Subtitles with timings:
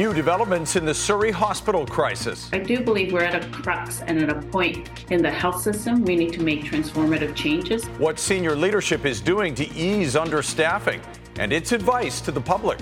[0.00, 2.48] new developments in the Surrey hospital crisis.
[2.54, 6.06] I do believe we're at a crux and at a point in the health system
[6.06, 7.84] we need to make transformative changes.
[7.98, 11.02] What senior leadership is doing to ease understaffing
[11.38, 12.78] and its advice to the public.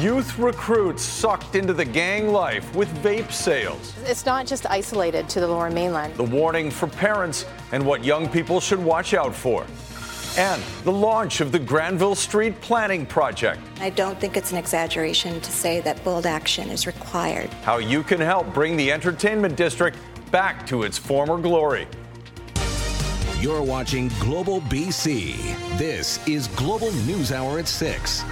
[0.00, 3.94] Youth recruits sucked into the gang life with vape sales.
[4.06, 6.16] It's not just isolated to the lower mainland.
[6.16, 9.64] The warning for parents and what young people should watch out for.
[10.36, 13.58] And the launch of the Granville Street Planning Project.
[13.80, 17.48] I don't think it's an exaggeration to say that bold action is required.
[17.64, 19.96] How you can help bring the entertainment district
[20.30, 21.88] back to its former glory.
[23.40, 25.78] You're watching Global BC.
[25.78, 28.22] This is Global News Hour at 6.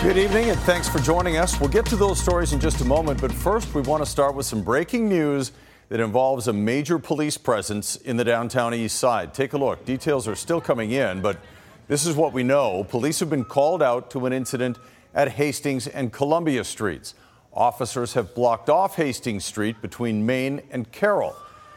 [0.00, 1.60] Good evening and thanks for joining us.
[1.60, 4.34] We'll get to those stories in just a moment, but first we want to start
[4.34, 5.52] with some breaking news
[5.88, 9.32] that involves a major police presence in the downtown east side.
[9.32, 9.84] Take a look.
[9.84, 11.38] Details are still coming in, but
[11.88, 12.84] this is what we know.
[12.84, 14.78] Police have been called out to an incident
[15.14, 17.14] at Hastings and Columbia Streets.
[17.52, 21.34] Officers have blocked off Hastings Street between Main and Carroll.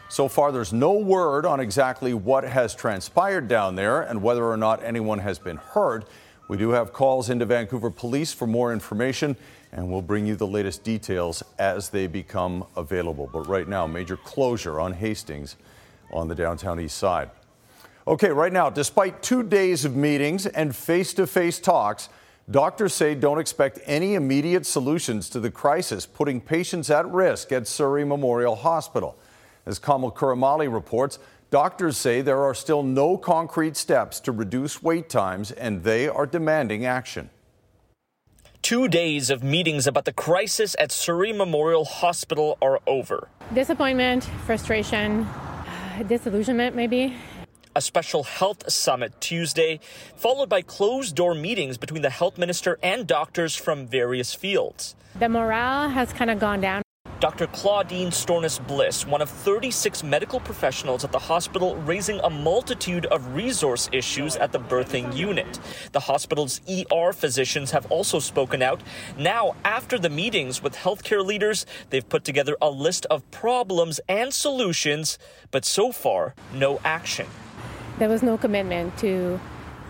[0.10, 4.58] So far, there's no word on exactly what has transpired down there and whether or
[4.58, 6.06] not anyone has been hurt.
[6.50, 9.38] We do have calls into Vancouver Police for more information,
[9.72, 13.30] and we'll bring you the latest details as they become available.
[13.32, 15.56] But right now, major closure on Hastings
[16.12, 17.30] on the downtown east side.
[18.08, 22.10] Okay, right now, despite two days of meetings and face to face talks,
[22.50, 27.68] doctors say don't expect any immediate solutions to the crisis putting patients at risk at
[27.68, 29.18] Surrey Memorial Hospital.
[29.66, 31.20] As Kamal Karamali reports,
[31.52, 36.26] Doctors say there are still no concrete steps to reduce wait times, and they are
[36.26, 37.30] demanding action.
[38.72, 43.28] Two days of meetings about the crisis at Surrey Memorial Hospital are over.
[43.54, 45.28] Disappointment, frustration,
[46.08, 47.14] disillusionment, maybe.
[47.76, 49.82] A special health summit Tuesday,
[50.16, 54.96] followed by closed door meetings between the health minister and doctors from various fields.
[55.20, 56.82] The morale has kind of gone down.
[57.22, 57.46] Dr.
[57.46, 63.88] Claudine Storness-Bliss, one of 36 medical professionals at the hospital, raising a multitude of resource
[63.92, 65.60] issues at the birthing unit.
[65.92, 68.82] The hospital's ER physicians have also spoken out.
[69.20, 74.34] Now, after the meetings with healthcare leaders, they've put together a list of problems and
[74.34, 75.20] solutions,
[75.52, 77.28] but so far, no action.
[78.00, 79.40] There was no commitment to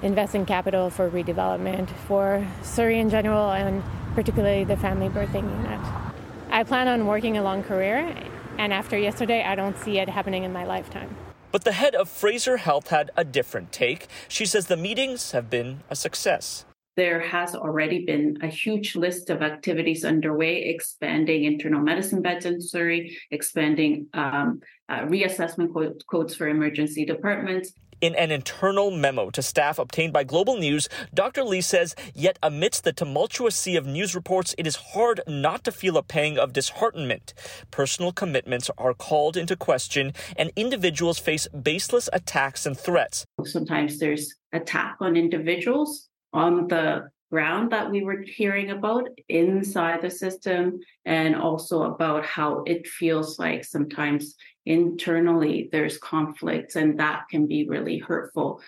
[0.02, 3.82] invest in capital for redevelopment for Surrey in general and
[4.16, 6.11] particularly the family birthing unit.
[6.54, 8.14] I plan on working a long career,
[8.58, 11.16] and after yesterday, I don't see it happening in my lifetime.
[11.50, 14.08] But the head of Fraser Health had a different take.
[14.28, 16.66] She says the meetings have been a success.
[16.98, 22.60] There has already been a huge list of activities underway, expanding internal medicine beds in
[22.60, 25.74] Surrey, expanding um, uh, reassessment
[26.06, 31.44] codes for emergency departments, in an internal memo to staff obtained by Global News, Dr.
[31.44, 35.72] Lee says, yet amidst the tumultuous sea of news reports, it is hard not to
[35.72, 37.34] feel a pang of disheartenment.
[37.70, 43.26] Personal commitments are called into question, and individuals face baseless attacks and threats.
[43.46, 50.10] Sometimes there's attack on individuals on the ground that we were hearing about inside the
[50.10, 57.48] system and also about how it feels like sometimes internally there's conflicts and that can
[57.48, 58.62] be really hurtful.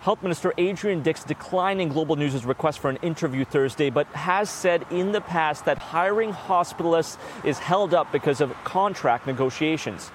[0.00, 4.86] Health Minister Adrian Dix declining Global News' request for an interview Thursday, but has said
[4.90, 10.10] in the past that hiring hospitalists is held up because of contract negotiations.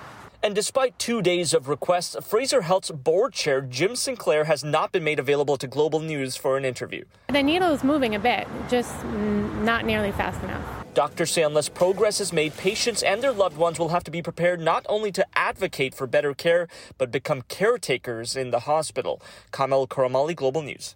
[0.45, 5.03] And despite two days of requests, Fraser Health's board chair, Jim Sinclair, has not been
[5.03, 7.03] made available to Global News for an interview.
[7.29, 10.63] The needle is moving a bit, just not nearly fast enough.
[10.93, 14.21] Doctors say unless progress is made, patients and their loved ones will have to be
[14.21, 16.67] prepared not only to advocate for better care,
[16.99, 19.19] but become caretakers in the hospital.
[19.51, 20.93] Kamal Karamali, Global News.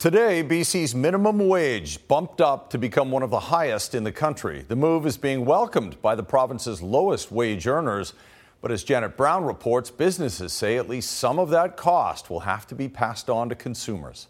[0.00, 4.64] Today, BC's minimum wage bumped up to become one of the highest in the country.
[4.66, 8.12] The move is being welcomed by the province's lowest wage earners.
[8.60, 12.66] But as Janet Brown reports, businesses say at least some of that cost will have
[12.68, 14.28] to be passed on to consumers.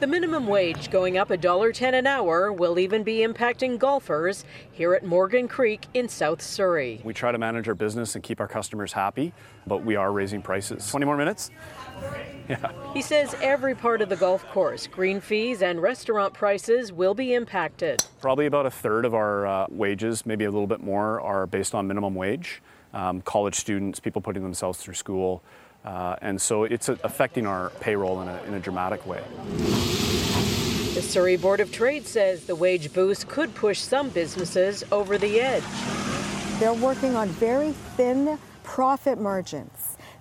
[0.00, 5.04] The minimum wage going up $1.10 an hour will even be impacting golfers here at
[5.04, 7.00] Morgan Creek in South Surrey.
[7.04, 9.32] We try to manage our business and keep our customers happy,
[9.68, 10.90] but we are raising prices.
[10.90, 11.50] 20 more minutes?
[12.46, 12.72] Yeah.
[12.92, 17.32] He says every part of the golf course, green fees and restaurant prices will be
[17.32, 18.04] impacted.
[18.20, 21.74] Probably about a third of our uh, wages, maybe a little bit more, are based
[21.74, 22.60] on minimum wage.
[22.92, 25.42] Um, college students, people putting themselves through school.
[25.84, 29.22] Uh, and so it's affecting our payroll in a, in a dramatic way.
[30.94, 35.40] The Surrey Board of Trade says the wage boost could push some businesses over the
[35.40, 35.64] edge.
[36.60, 39.73] They're working on very thin profit margins.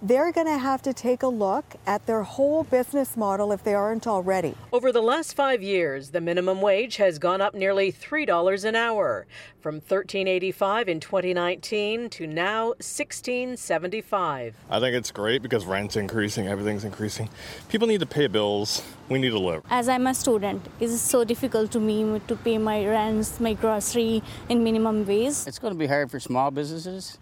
[0.04, 3.74] They're going to have to take a look at their whole business model if they
[3.74, 4.54] aren't already.
[4.74, 9.26] Over the last five years, the minimum wage has gone up nearly $3 an hour,
[9.62, 14.54] from $13.85 in 2019 to now $16.75.
[14.70, 17.30] I think it's great because rent's increasing, everything's increasing.
[17.70, 18.84] People need to pay bills.
[19.08, 19.64] We need to live.
[19.70, 24.22] As I'm a student, it's so difficult to me to pay my rents, my grocery
[24.50, 25.48] in minimum wage.
[25.48, 27.20] It's going to be hard for small businesses,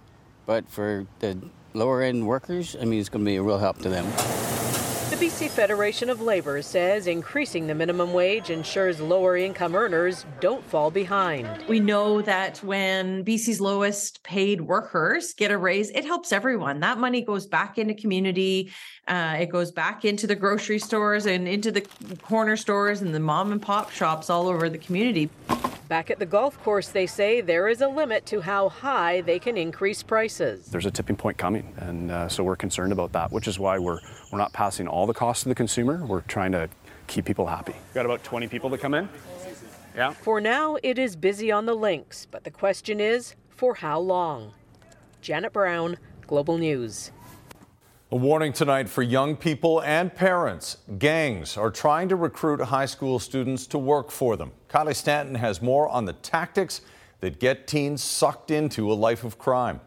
[0.47, 1.37] but for the
[1.73, 4.05] lower end workers, I mean, it's going to be a real help to them.
[5.11, 10.63] The BC Federation of Labor says increasing the minimum wage ensures lower income earners don't
[10.63, 11.47] fall behind.
[11.67, 16.79] We know that when BC's lowest paid workers get a raise, it helps everyone.
[16.79, 18.71] That money goes back into community,
[19.07, 21.81] uh, it goes back into the grocery stores and into the
[22.21, 25.29] corner stores and the mom and pop shops all over the community.
[25.91, 29.39] Back at the golf course, they say there is a limit to how high they
[29.39, 30.67] can increase prices.
[30.67, 33.77] There's a tipping point coming, and uh, so we're concerned about that, which is why
[33.77, 33.99] we're
[34.31, 36.05] we're not passing all the costs to the consumer.
[36.05, 36.69] We're trying to
[37.07, 37.73] keep people happy.
[37.73, 39.09] We've got about 20 people that come in.
[39.93, 40.11] Yeah.
[40.11, 44.53] For now, it is busy on the links, but the question is, for how long?
[45.19, 47.11] Janet Brown, Global News.
[48.13, 50.79] A warning tonight for young people and parents.
[50.99, 54.51] Gangs are trying to recruit high school students to work for them.
[54.67, 56.81] Kylie Stanton has more on the tactics
[57.21, 59.79] that get teens sucked into a life of crime.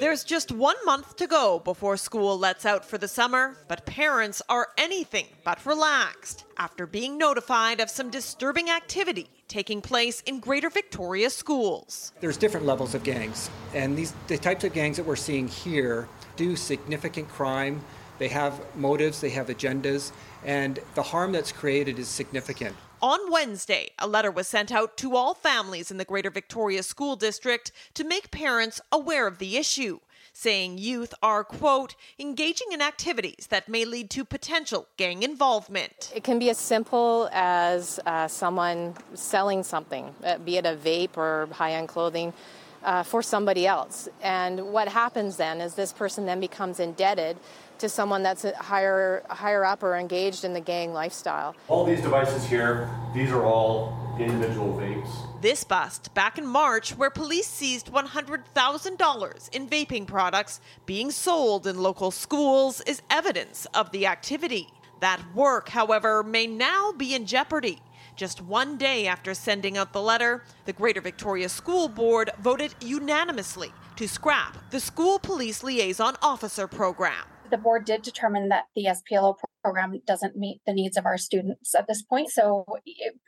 [0.00, 4.40] There's just one month to go before school lets out for the summer, but parents
[4.48, 10.70] are anything but relaxed after being notified of some disturbing activity taking place in Greater
[10.70, 12.12] Victoria schools.
[12.20, 16.08] There's different levels of gangs, and these the types of gangs that we're seeing here
[16.34, 17.84] do significant crime.
[18.18, 20.12] They have motives, they have agendas,
[20.46, 22.74] and the harm that's created is significant.
[23.02, 27.16] On Wednesday, a letter was sent out to all families in the Greater Victoria School
[27.16, 30.00] District to make parents aware of the issue,
[30.34, 36.12] saying youth are, quote, engaging in activities that may lead to potential gang involvement.
[36.14, 41.16] It can be as simple as uh, someone selling something, uh, be it a vape
[41.16, 42.34] or high end clothing.
[42.82, 44.08] Uh, for somebody else.
[44.22, 47.36] And what happens then is this person then becomes indebted
[47.80, 51.56] to someone that's higher higher up or engaged in the gang lifestyle.
[51.68, 55.10] All these devices here, these are all individual vapes.
[55.40, 61.78] This bust back in March, where police seized $100,000 in vaping products being sold in
[61.78, 64.68] local schools, is evidence of the activity.
[65.00, 67.80] That work, however, may now be in jeopardy.
[68.16, 73.72] Just one day after sending out the letter, the Greater Victoria School Board voted unanimously
[73.96, 79.36] to scrap the School Police Liaison Officer program the board did determine that the SPLO
[79.62, 82.30] program doesn't meet the needs of our students at this point.
[82.30, 82.64] So,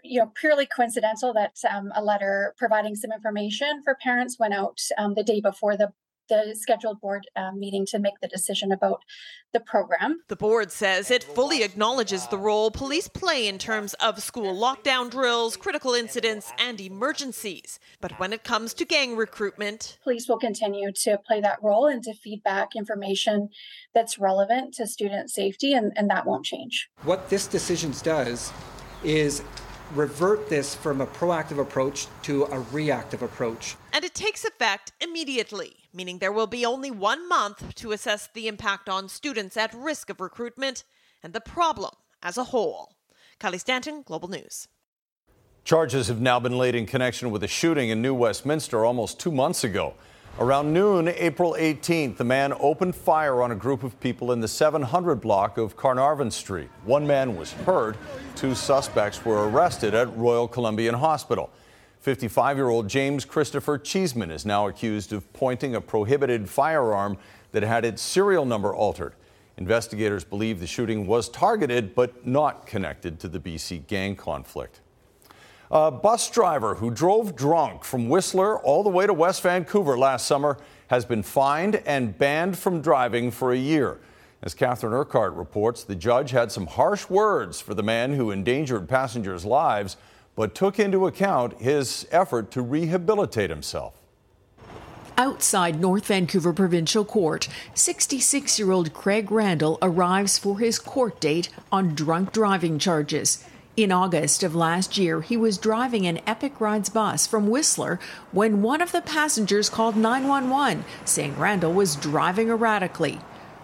[0.03, 4.79] you know, purely coincidental that um, a letter providing some information for parents went out
[4.99, 5.93] um, the day before the
[6.33, 9.03] the scheduled board uh, meeting to make the decision about
[9.53, 10.21] the program.
[10.29, 15.11] The board says it fully acknowledges the role police play in terms of school lockdown
[15.11, 17.79] drills, critical incidents, and emergencies.
[18.01, 22.03] But when it comes to gang recruitment, police will continue to play that role and
[22.05, 23.51] to feedback information
[23.95, 26.89] that's relevant to student safety, and, and that won't change.
[27.03, 28.53] What this decision does
[29.05, 29.43] is
[29.95, 33.77] revert this from a proactive approach to a reactive approach.
[33.93, 38.49] And it takes effect immediately meaning there will be only one month to assess the
[38.49, 40.85] impact on students at risk of recruitment
[41.23, 42.95] and the problem as a whole.
[43.41, 44.69] Kylie Stanton, Global News.
[45.65, 49.31] Charges have now been laid in connection with a shooting in New Westminster almost two
[49.31, 49.95] months ago.
[50.39, 54.49] Around noon, April 18th, the man opened fire on a group of people in the
[54.49, 56.71] 700 block of Carnarvon Street.
[56.85, 57.99] One man was hurt.
[58.35, 61.51] Two suspects were arrested at Royal Columbian Hospital.
[62.01, 67.19] 55 year old James Christopher Cheeseman is now accused of pointing a prohibited firearm
[67.53, 69.15] that had its serial number altered.
[69.59, 74.81] Investigators believe the shooting was targeted but not connected to the BC gang conflict.
[75.75, 80.27] A bus driver who drove drunk from Whistler all the way to West Vancouver last
[80.27, 83.99] summer has been fined and banned from driving for a year.
[84.43, 88.87] As Catherine Urquhart reports, the judge had some harsh words for the man who endangered
[88.87, 89.97] passengers' lives
[90.35, 93.95] but took into account his effort to rehabilitate himself.
[95.17, 101.49] Outside North Vancouver Provincial Court, 66 year old Craig Randall arrives for his court date
[101.71, 103.43] on drunk driving charges.
[103.75, 107.99] In August of last year, he was driving an Epic Rides bus from Whistler
[108.31, 113.19] when one of the passengers called 911 saying Randall was driving erratically.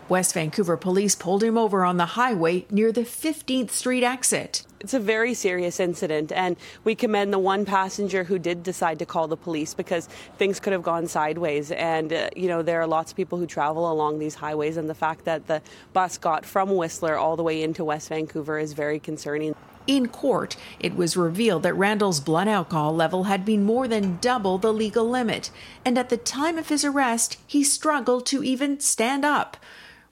[0.09, 4.65] West Vancouver police pulled him over on the highway near the 15th Street exit.
[4.81, 9.05] it's a very serious incident, and we commend the one passenger who did decide to
[9.05, 10.07] call the police because
[10.39, 11.71] things could have gone sideways.
[11.71, 14.89] And uh, you know there are lots of people who travel along these highways, and
[14.89, 15.61] the fact that the
[15.93, 19.55] bus got from Whistler all the way into West Vancouver is very concerning.
[19.89, 24.59] In court, it was revealed that Randall's blood alcohol level had been more than double
[24.59, 25.51] the legal limit,
[25.83, 29.57] and at the time of his arrest, he struggled to even stand up.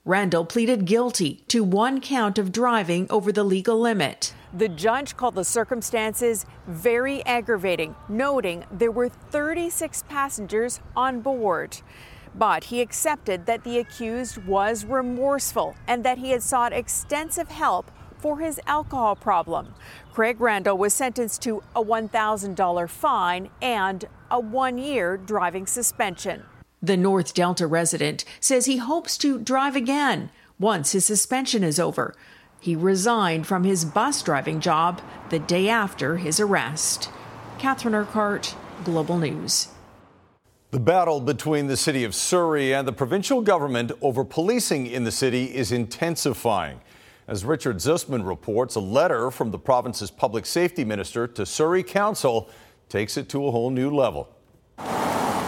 [0.03, 4.33] Randall pleaded guilty to one count of driving over the legal limit.
[4.51, 11.81] The judge called the circumstances very aggravating, noting there were 36 passengers on board.
[12.33, 17.91] But he accepted that the accused was remorseful and that he had sought extensive help
[18.19, 19.73] for his alcohol problem.
[20.13, 26.43] Craig Randall was sentenced to a $1,000 fine and a one year driving suspension.
[26.81, 32.15] The North Delta resident says he hopes to drive again once his suspension is over.
[32.59, 37.09] He resigned from his bus driving job the day after his arrest.
[37.59, 39.69] Catherine Urquhart, Global News.
[40.71, 45.11] The battle between the city of Surrey and the provincial government over policing in the
[45.11, 46.81] city is intensifying.
[47.29, 52.49] As Richard Zussman reports, a letter from the province's public safety minister to Surrey Council
[52.87, 54.29] takes it to a whole new level.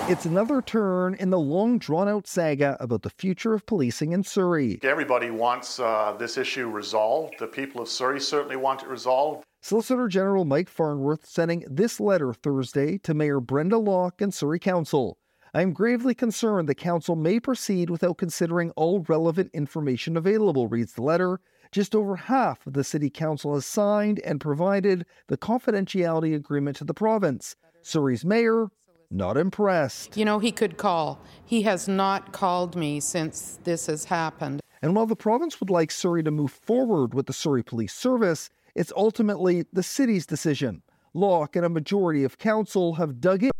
[0.10, 4.26] It's another turn in the long drawn out saga about the future of policing in
[4.26, 4.78] Surrey.
[4.84, 7.36] Everybody wants uh, this issue resolved.
[7.40, 9.46] The people of Surrey certainly want it resolved.
[9.62, 15.18] Solicitor General Mike Farnworth sending this letter Thursday to Mayor Brenda Locke and Surrey Council.
[15.54, 20.94] I am gravely concerned the Council may proceed without considering all relevant information available, reads
[20.94, 21.40] the letter.
[21.72, 26.84] Just over half of the City Council has signed and provided the confidentiality agreement to
[26.84, 27.56] the province.
[27.84, 28.70] Surrey's mayor,
[29.12, 30.18] not impressed.
[30.18, 31.22] You know, he could call.
[31.46, 34.62] He has not called me since this has happened.
[34.82, 38.50] And while the province would like Surrey to move forward with the Surrey Police Service,
[38.74, 40.82] it's ultimately the city's decision.
[41.14, 43.52] Locke and a majority of council have dug in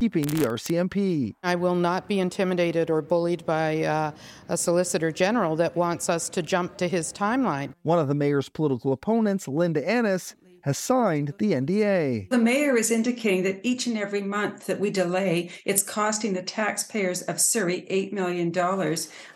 [0.00, 1.34] keeping the RCMP.
[1.42, 4.12] I will not be intimidated or bullied by uh,
[4.48, 7.74] a solicitor general that wants us to jump to his timeline.
[7.82, 12.30] One of the mayor's political opponents, Linda Annis, has signed the NDA.
[12.30, 16.42] The mayor is indicating that each and every month that we delay, it's costing the
[16.42, 18.50] taxpayers of Surrey $8 million.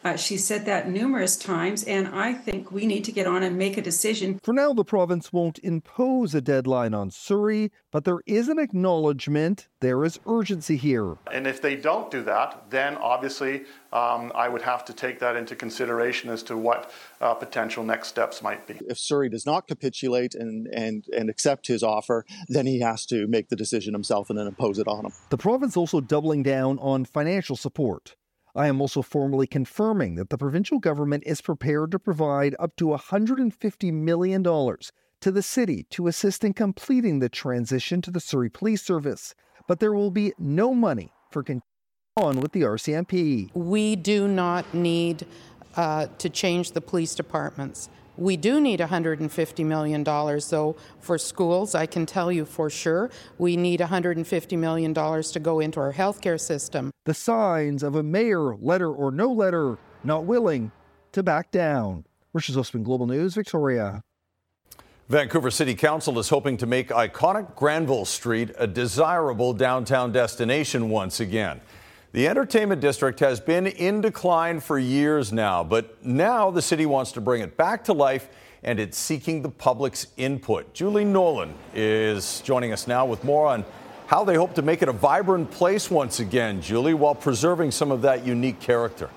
[0.02, 3.58] Uh, she said that numerous times, and I think we need to get on and
[3.58, 4.40] make a decision.
[4.42, 9.68] For now, the province won't impose a deadline on Surrey, but there is an acknowledgement
[9.80, 11.18] there is urgency here.
[11.30, 15.36] And if they don't do that, then obviously um, I would have to take that
[15.36, 18.78] into consideration as to what uh, potential next steps might be.
[18.86, 23.26] If Surrey does not capitulate and, and, and accept his offer, then he has to
[23.26, 25.12] make the decision himself and then impose it on him.
[25.30, 28.16] The province also doubling down on financial support.
[28.54, 32.86] I am also formally confirming that the provincial government is prepared to provide up to
[32.86, 38.82] $150 million to the city to assist in completing the transition to the Surrey Police
[38.82, 39.34] Service
[39.68, 41.62] but there will be no money for continuing
[42.16, 43.54] on with the RCMP.
[43.54, 45.24] We do not need
[45.78, 47.88] uh, to change the police departments.
[48.16, 51.76] We do need $150 million, though, for schools.
[51.76, 53.10] I can tell you for sure.
[53.38, 56.90] We need $150 million to go into our healthcare system.
[57.04, 60.72] The signs of a mayor, letter or no letter, not willing
[61.12, 62.04] to back down.
[62.32, 64.02] Richard Zussman, Global News, Victoria.
[65.08, 71.20] Vancouver City Council is hoping to make iconic Granville Street a desirable downtown destination once
[71.20, 71.60] again.
[72.12, 77.12] The entertainment district has been in decline for years now, but now the city wants
[77.12, 78.30] to bring it back to life
[78.62, 80.72] and it's seeking the public's input.
[80.72, 83.62] Julie Nolan is joining us now with more on
[84.06, 87.92] how they hope to make it a vibrant place once again, Julie, while preserving some
[87.92, 89.10] of that unique character.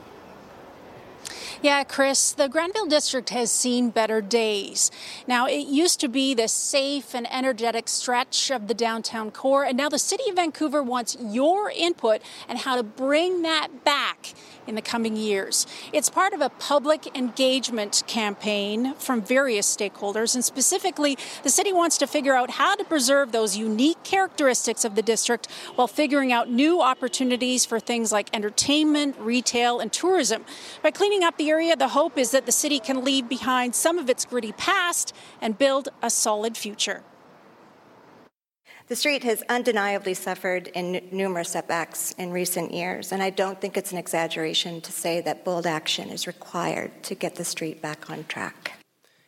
[1.63, 4.89] Yeah, Chris, the Granville District has seen better days.
[5.27, 9.77] Now, it used to be the safe and energetic stretch of the downtown core, and
[9.77, 14.33] now the City of Vancouver wants your input on how to bring that back
[14.71, 15.67] in the coming years.
[15.91, 21.97] It's part of a public engagement campaign from various stakeholders, and specifically, the city wants
[21.97, 26.49] to figure out how to preserve those unique characteristics of the district while figuring out
[26.49, 30.45] new opportunities for things like entertainment, retail, and tourism.
[30.81, 33.99] By cleaning up the area, the hope is that the city can leave behind some
[33.99, 37.03] of its gritty past and build a solid future.
[38.91, 43.77] The street has undeniably suffered in numerous setbacks in recent years, and I don't think
[43.77, 48.09] it's an exaggeration to say that bold action is required to get the street back
[48.09, 48.73] on track.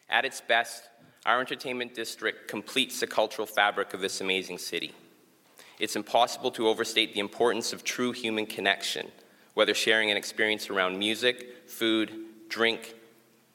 [0.10, 0.89] At its best,
[1.25, 4.91] our entertainment district completes the cultural fabric of this amazing city.
[5.79, 9.13] It's impossible to overstate the importance of true human connection,
[9.53, 12.12] whether sharing an experience around music, food,
[12.50, 12.96] drink,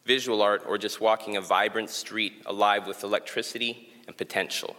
[0.06, 4.74] visual art, or just walking a vibrant street alive with electricity and potential.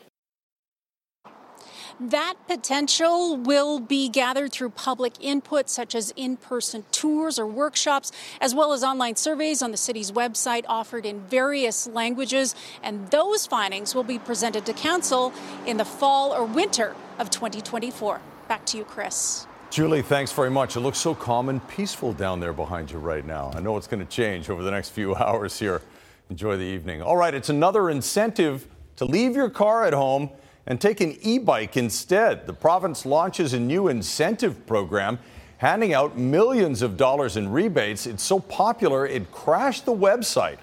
[2.00, 8.14] That potential will be gathered through public input, such as in person tours or workshops,
[8.40, 12.56] as well as online surveys on the city's website offered in various languages.
[12.84, 15.34] And those findings will be presented to Council
[15.66, 18.22] in the fall or winter of 2024.
[18.48, 19.46] Back to you, Chris.
[19.70, 20.78] Julie, thanks very much.
[20.78, 23.52] It looks so calm and peaceful down there behind you right now.
[23.54, 25.82] I know it's going to change over the next few hours here.
[26.30, 27.02] Enjoy the evening.
[27.02, 30.30] All right, it's another incentive to leave your car at home
[30.70, 32.46] and take an e bike instead.
[32.46, 35.20] The province launches a new incentive program
[35.58, 38.08] handing out millions of dollars in rebates.
[38.08, 40.60] It's so popular, it crashed the website.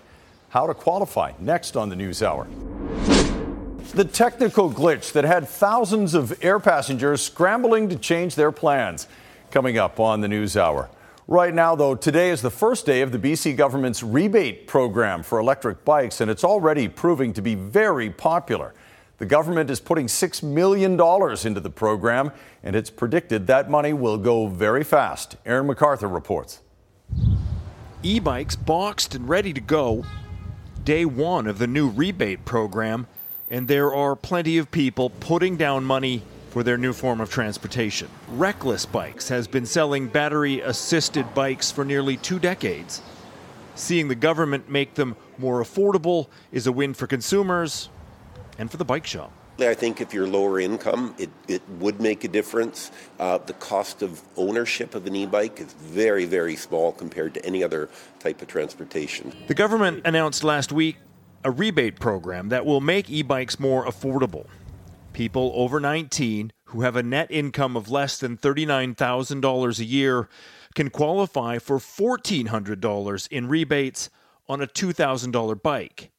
[0.49, 2.47] How to qualify next on the News Hour.
[3.95, 9.07] The technical glitch that had thousands of air passengers scrambling to change their plans.
[9.51, 10.89] Coming up on the News Hour.
[11.29, 15.41] Right now, though, today is the first day of the BC government's rebate program for
[15.41, 18.75] electric bikes, and it's already proving to be very popular.
[19.19, 22.33] The government is putting $6 million into the program,
[22.63, 25.37] and it's predicted that money will go very fast.
[25.47, 26.61] Aaron McArthur reports.
[28.03, 30.05] E bikes boxed and ready to go.
[30.85, 33.07] Day one of the new rebate program,
[33.51, 38.09] and there are plenty of people putting down money for their new form of transportation.
[38.29, 43.01] Reckless Bikes has been selling battery assisted bikes for nearly two decades.
[43.77, 47.89] Seeing the government make them more affordable is a win for consumers
[48.59, 49.33] and for the bike shop.
[49.59, 52.91] I think if you're lower income, it, it would make a difference.
[53.19, 57.47] Uh, the cost of ownership of an e bike is very, very small compared to
[57.47, 59.33] any other type of transportation.
[59.47, 60.97] The government announced last week
[61.43, 64.47] a rebate program that will make e bikes more affordable.
[65.15, 70.29] People over 19 who have a net income of less than $39,000 a year
[70.75, 74.11] can qualify for $1,400 in rebates
[74.49, 76.11] on a $2,000 bike.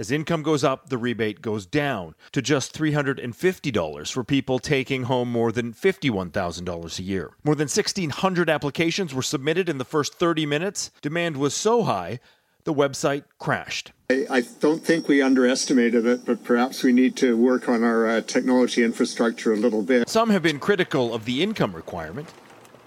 [0.00, 5.30] As income goes up, the rebate goes down to just $350 for people taking home
[5.30, 7.32] more than $51,000 a year.
[7.44, 10.90] More than 1,600 applications were submitted in the first 30 minutes.
[11.02, 12.18] Demand was so high,
[12.64, 13.92] the website crashed.
[14.08, 18.20] I don't think we underestimated it, but perhaps we need to work on our uh,
[18.22, 20.08] technology infrastructure a little bit.
[20.08, 22.32] Some have been critical of the income requirement.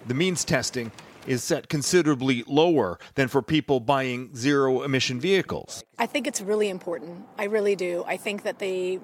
[0.08, 0.92] The means testing
[1.28, 5.84] is set considerably lower than for people buying zero emission vehicles.
[5.98, 7.26] I think it's really important.
[7.38, 8.04] I really do.
[8.08, 9.00] I think that they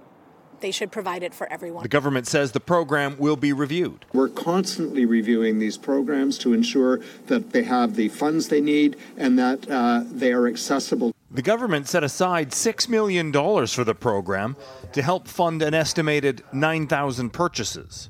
[0.61, 1.83] they should provide it for everyone.
[1.83, 4.05] The government says the program will be reviewed.
[4.13, 9.37] We're constantly reviewing these programs to ensure that they have the funds they need and
[9.39, 11.13] that uh, they are accessible.
[11.31, 14.55] The government set aside $6 million for the program
[14.93, 18.09] to help fund an estimated 9,000 purchases.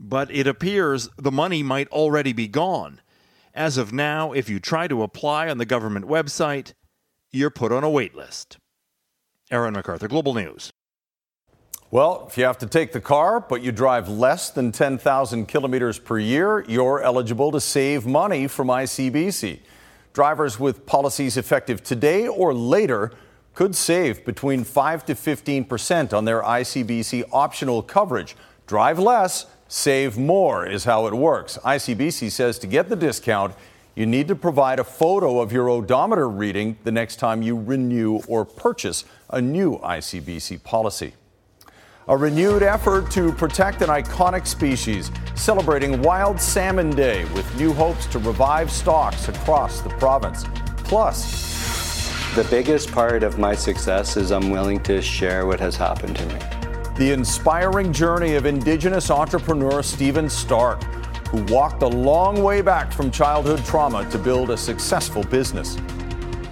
[0.00, 3.00] But it appears the money might already be gone.
[3.56, 6.74] As of now, if you try to apply on the government website,
[7.32, 8.58] you're put on a wait list.
[9.50, 10.70] Aaron McArthur, Global News.
[11.90, 15.98] Well, if you have to take the car, but you drive less than 10,000 kilometers
[15.98, 19.60] per year, you're eligible to save money from ICBC.
[20.12, 23.12] Drivers with policies effective today or later
[23.54, 28.36] could save between 5 to 15 percent on their ICBC optional coverage.
[28.66, 31.58] Drive less, save more is how it works.
[31.64, 33.54] ICBC says to get the discount,
[33.94, 38.20] you need to provide a photo of your odometer reading the next time you renew
[38.28, 41.14] or purchase a new ICBC policy.
[42.08, 48.06] A renewed effort to protect an iconic species, celebrating Wild Salmon Day with new hopes
[48.06, 50.44] to revive stocks across the province.
[50.84, 56.16] Plus, the biggest part of my success is I'm willing to share what has happened
[56.16, 56.55] to me.
[56.98, 60.82] The inspiring journey of Indigenous entrepreneur Stephen Stark,
[61.28, 65.76] who walked a long way back from childhood trauma to build a successful business.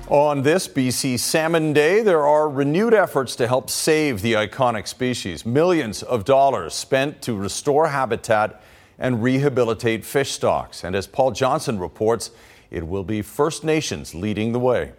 [0.09, 5.47] On this BC Salmon Day, there are renewed efforts to help save the iconic species.
[5.47, 8.63] Millions of dollars spent to restore habitat
[8.99, 10.85] and rehabilitate fish stocks.
[10.85, 12.33] And as Paul Johnson reports,
[12.71, 14.93] it will be First Nations leading the way.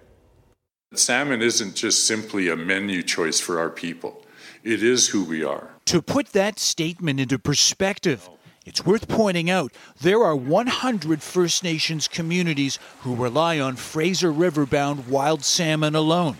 [0.96, 4.25] Salmon isn't just simply a menu choice for our people,
[4.66, 5.70] it is who we are.
[5.86, 8.28] To put that statement into perspective,
[8.66, 14.66] it's worth pointing out there are 100 First Nations communities who rely on Fraser River
[14.66, 16.38] bound wild salmon alone.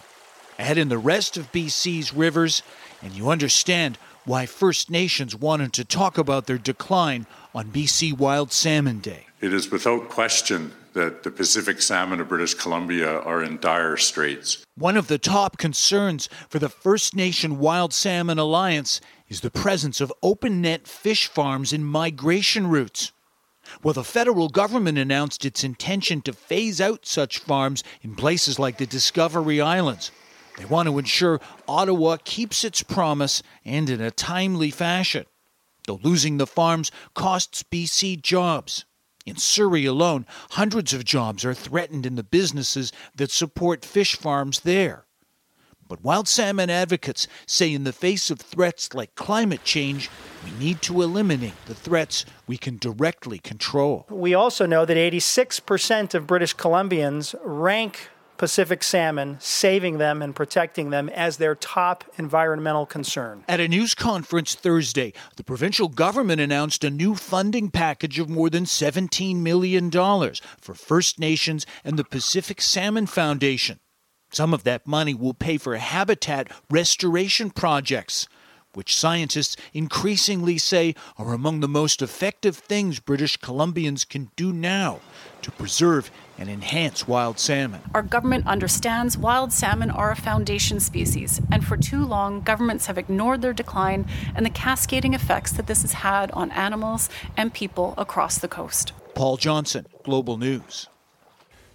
[0.58, 2.64] Add in the rest of BC's rivers,
[3.04, 8.52] and you understand why First Nations wanted to talk about their decline on BC Wild
[8.52, 9.28] Salmon Day.
[9.40, 14.66] It is without question that the Pacific salmon of British Columbia are in dire straits.
[14.76, 20.02] One of the top concerns for the First Nation Wild Salmon Alliance is the presence
[20.02, 23.12] of open net fish farms in migration routes.
[23.84, 28.78] Well, the federal government announced its intention to phase out such farms in places like
[28.78, 30.12] the Discovery Islands.
[30.58, 35.26] They want to ensure Ottawa keeps its promise and in a timely fashion.
[35.88, 38.86] Though losing the farms costs BC jobs.
[39.26, 44.60] In Surrey alone, hundreds of jobs are threatened in the businesses that support fish farms
[44.60, 45.06] there.
[45.88, 50.10] But wild salmon advocates say in the face of threats like climate change,
[50.44, 54.06] we need to eliminate the threats we can directly control.
[54.10, 60.90] We also know that 86% of British Columbians rank Pacific salmon, saving them and protecting
[60.90, 63.44] them as their top environmental concern.
[63.48, 68.50] At a news conference Thursday, the provincial government announced a new funding package of more
[68.50, 73.80] than $17 million for First Nations and the Pacific Salmon Foundation.
[74.32, 78.28] Some of that money will pay for habitat restoration projects,
[78.74, 85.00] which scientists increasingly say are among the most effective things British Columbians can do now
[85.42, 87.82] to preserve and enhance wild salmon.
[87.94, 92.98] Our government understands wild salmon are a foundation species, and for too long, governments have
[92.98, 97.94] ignored their decline and the cascading effects that this has had on animals and people
[97.98, 98.92] across the coast.
[99.14, 100.90] Paul Johnson, Global News.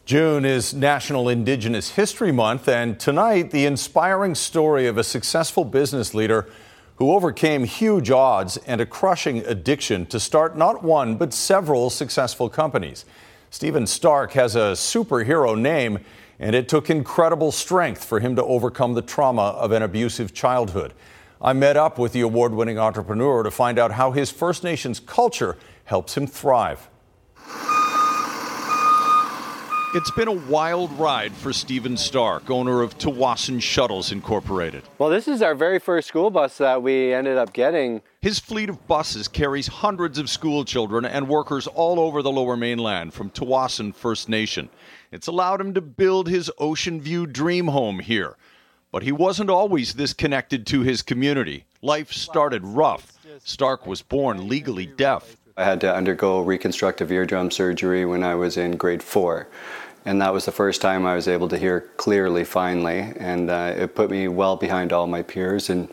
[0.05, 6.15] June is National Indigenous History Month, and tonight, the inspiring story of a successful business
[6.15, 6.49] leader
[6.97, 12.49] who overcame huge odds and a crushing addiction to start not one, but several successful
[12.49, 13.05] companies.
[13.53, 15.99] Stephen Stark has a superhero name,
[16.39, 20.95] and it took incredible strength for him to overcome the trauma of an abusive childhood.
[21.43, 25.01] I met up with the award winning entrepreneur to find out how his First Nations
[25.01, 26.89] culture helps him thrive.
[29.93, 34.85] It's been a wild ride for Stephen Stark, owner of Tsawwassen Shuttles Incorporated.
[34.99, 38.01] Well, this is our very first school bus that we ended up getting.
[38.23, 42.57] His fleet of buses carries hundreds of school children and workers all over the lower
[42.57, 44.69] mainland from Tsawwassen First Nation.
[45.11, 48.37] It's allowed him to build his ocean view dream home here.
[48.93, 51.65] But he wasn't always this connected to his community.
[51.83, 53.19] Life started rough.
[53.43, 55.37] Stark was born legally deaf.
[55.61, 59.47] I had to undergo reconstructive eardrum surgery when I was in grade four.
[60.07, 63.13] And that was the first time I was able to hear clearly, finally.
[63.17, 65.93] And uh, it put me well behind all my peers in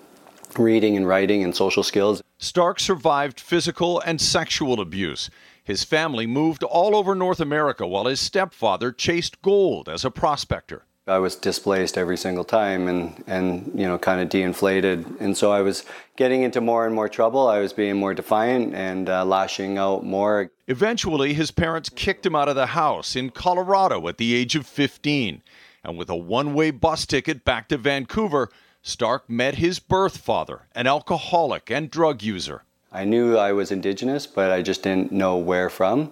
[0.57, 2.23] reading and writing and social skills.
[2.37, 5.29] Stark survived physical and sexual abuse.
[5.65, 10.86] His family moved all over North America while his stepfather chased gold as a prospector.
[11.07, 15.05] I was displaced every single time and, and you know, kind of de-inflated.
[15.19, 15.85] And so I was
[16.17, 17.47] getting into more and more trouble.
[17.47, 20.51] I was being more defiant and uh, lashing out more.
[20.67, 24.67] Eventually, his parents kicked him out of the house in Colorado at the age of
[24.67, 25.41] 15.
[25.83, 28.49] And with a one way bus ticket back to Vancouver,
[28.81, 32.63] Stark met his birth father, an alcoholic and drug user.
[32.91, 36.11] I knew I was Indigenous, but I just didn't know where from.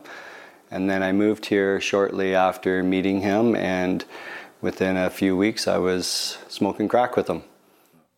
[0.72, 4.04] And then I moved here shortly after meeting him and
[4.62, 7.44] within a few weeks, I was smoking crack with them.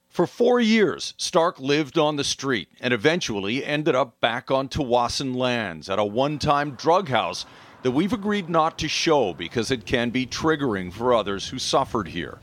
[0.10, 5.36] For four years, Stark lived on the street and eventually ended up back on Tsawwassen
[5.36, 7.46] lands at a one time drug house
[7.84, 12.08] that we've agreed not to show because it can be triggering for others who suffered
[12.08, 12.40] here.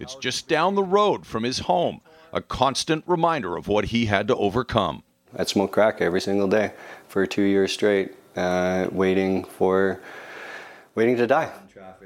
[0.00, 2.00] It's just down the road from his home,
[2.32, 5.02] a constant reminder of what he had to overcome.
[5.36, 6.72] I'd smoke crack every single day
[7.08, 10.00] for two years straight, uh, waiting for,
[10.94, 11.52] waiting to die.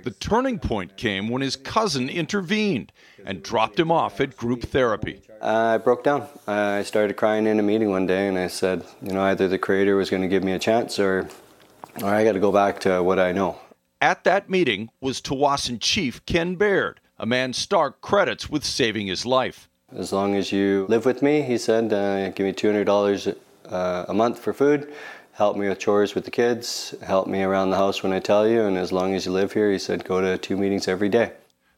[0.02, 2.90] The turning point came when his cousin intervened
[3.24, 5.22] and dropped him off at group therapy.
[5.40, 6.26] I broke down.
[6.48, 9.58] I started crying in a meeting one day and I said, you know, either the
[9.58, 11.28] creator was going to give me a chance or,
[12.02, 13.58] or I got to go back to what I know.
[14.00, 19.24] At that meeting was Tsawwassen Chief Ken Baird, a man Stark credits with saving his
[19.24, 19.68] life.
[19.94, 23.36] As long as you live with me, he said, uh, give me $200
[23.70, 24.92] uh, a month for food
[25.32, 28.46] help me with chores with the kids, help me around the house when I tell
[28.46, 31.08] you, and as long as you live here, he said, go to two meetings every
[31.08, 31.32] day.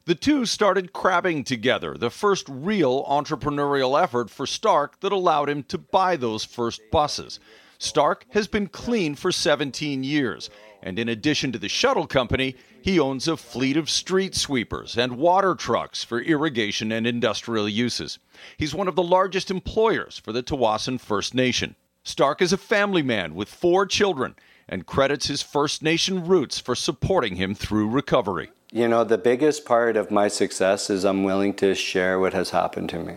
[0.06, 5.62] The two started crabbing together, the first real entrepreneurial effort for Stark that allowed him
[5.64, 7.40] to buy those first buses.
[7.78, 10.50] Stark has been clean for 17 years,
[10.82, 15.16] and in addition to the shuttle company, he owns a fleet of street sweepers and
[15.16, 18.18] water trucks for irrigation and industrial uses.
[18.58, 21.76] He's one of the largest employers for the Tsawwassen First Nation.
[22.06, 24.34] Stark is a family man with four children
[24.68, 28.50] and credits his First Nation roots for supporting him through recovery.
[28.70, 32.50] You know, the biggest part of my success is I'm willing to share what has
[32.50, 33.16] happened to me.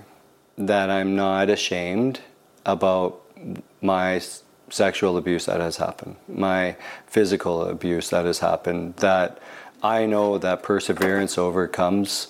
[0.57, 2.21] That I'm not ashamed
[2.65, 3.21] about
[3.81, 4.21] my
[4.69, 9.37] sexual abuse that has happened, my physical abuse that has happened, that
[9.83, 12.27] I know that perseverance overcomes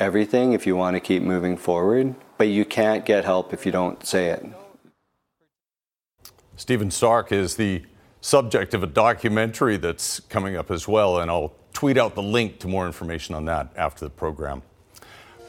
[0.00, 3.72] everything if you want to keep moving forward, but you can't get help if you
[3.72, 4.46] don't say it.
[6.58, 7.80] Stephen Stark is the
[8.20, 12.58] subject of a documentary that's coming up as well, and I'll tweet out the link
[12.58, 14.62] to more information on that after the program.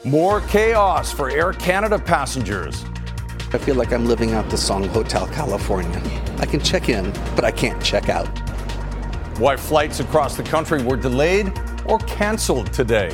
[0.04, 2.84] More chaos for Air Canada passengers.
[3.52, 6.00] I feel like I'm living out the song Hotel California.
[6.38, 8.28] I can check in, but I can't check out.
[9.40, 11.52] Why flights across the country were delayed
[11.90, 13.08] or canceled today.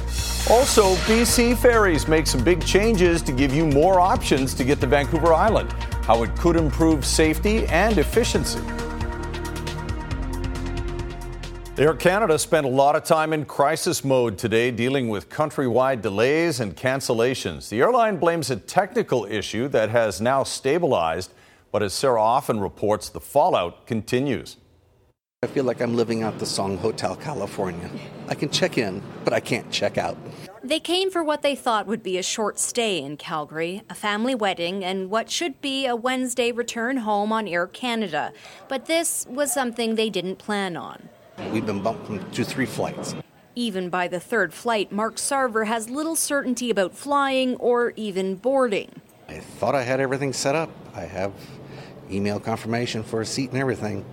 [0.50, 4.86] Also, BC Ferries make some big changes to give you more options to get to
[4.86, 5.72] Vancouver Island,
[6.04, 8.60] how it could improve safety and efficiency.
[11.78, 16.60] Air Canada spent a lot of time in crisis mode today dealing with countrywide delays
[16.60, 17.68] and cancellations.
[17.68, 21.34] The airline blames a technical issue that has now stabilized,
[21.72, 24.56] but as Sarah Offin reports, the fallout continues.
[25.42, 27.90] I feel like I'm living out the song Hotel California.
[28.26, 30.16] I can check in, but I can't check out.
[30.64, 34.34] They came for what they thought would be a short stay in Calgary, a family
[34.34, 38.32] wedding, and what should be a Wednesday return home on Air Canada.
[38.66, 41.10] But this was something they didn't plan on.
[41.52, 43.14] We've been bumped to three flights.
[43.54, 49.02] Even by the third flight, Mark Sarver has little certainty about flying or even boarding.
[49.28, 50.70] I thought I had everything set up.
[50.94, 51.34] I have
[52.10, 54.04] email confirmation for a seat and everything.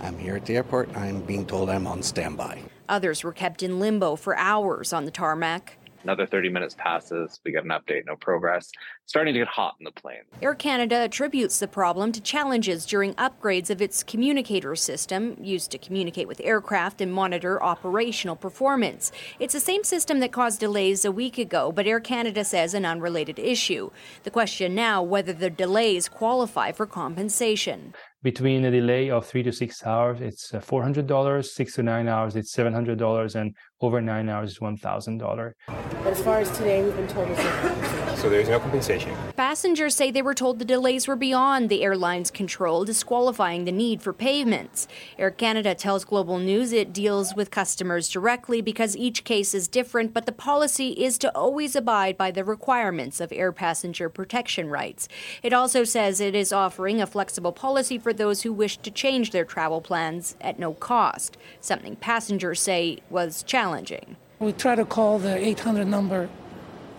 [0.00, 0.94] I'm here at the airport.
[0.96, 2.62] I'm being told I'm on standby.
[2.88, 5.78] Others were kept in limbo for hours on the tarmac.
[6.04, 8.70] Another 30 minutes passes, we get an update, no progress.
[9.06, 10.22] Starting to get hot in the plane.
[10.40, 15.78] Air Canada attributes the problem to challenges during upgrades of its communicator system, used to
[15.78, 19.10] communicate with aircraft and monitor operational performance.
[19.40, 22.86] It's the same system that caused delays a week ago, but Air Canada says an
[22.86, 23.90] unrelated issue.
[24.22, 29.52] The question now whether the delays qualify for compensation between a delay of three to
[29.52, 31.44] six hours, it's uh, $400.
[31.44, 33.34] Six to nine hours, it's $700.
[33.36, 35.52] And over nine hours is $1,000.
[35.66, 39.14] But as far as today, we've been told it's So there's no compensation.
[39.36, 44.02] Passengers say they were told the delays were beyond the airline's control, disqualifying the need
[44.02, 44.88] for payments.
[45.16, 50.12] Air Canada tells Global News it deals with customers directly because each case is different,
[50.12, 55.06] but the policy is to always abide by the requirements of air passenger protection rights.
[55.44, 59.30] It also says it is offering a flexible policy for those who wish to change
[59.30, 64.16] their travel plans at no cost, something passengers say was challenging challenging.
[64.38, 66.28] We try to call the 800 number.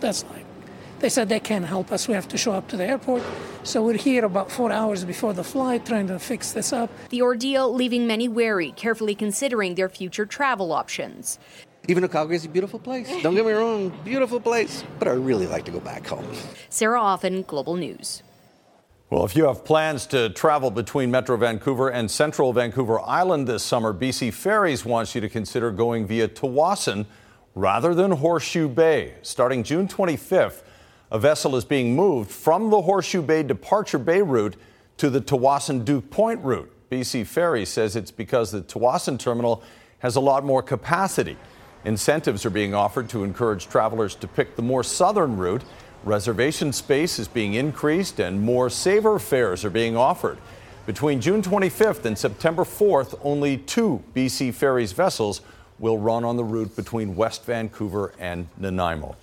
[0.00, 0.44] That's like,
[1.00, 2.08] they said they can't help us.
[2.08, 3.22] We have to show up to the airport.
[3.62, 6.90] So we're here about four hours before the flight trying to fix this up.
[7.10, 11.38] The ordeal leaving many wary, carefully considering their future travel options.
[11.88, 15.12] Even though Calgary is a beautiful place, don't get me wrong, beautiful place, but I
[15.12, 16.26] really like to go back home.
[16.68, 18.22] Sarah Offin, Global News.
[19.10, 23.64] Well, if you have plans to travel between Metro Vancouver and Central Vancouver Island this
[23.64, 27.06] summer, BC Ferries wants you to consider going via Tsawwassen
[27.56, 29.14] rather than Horseshoe Bay.
[29.22, 30.62] Starting June 25th,
[31.10, 34.54] a vessel is being moved from the Horseshoe Bay Departure Bay route
[34.98, 36.72] to the Tsawwassen Duke Point route.
[36.88, 39.64] BC Ferries says it's because the Tsawwassen terminal
[39.98, 41.36] has a lot more capacity.
[41.84, 45.64] Incentives are being offered to encourage travelers to pick the more southern route
[46.04, 50.38] Reservation space is being increased and more saver fares are being offered.
[50.86, 55.42] Between June 25th and September 4th, only two BC Ferries vessels
[55.78, 59.14] will run on the route between West Vancouver and Nanaimo.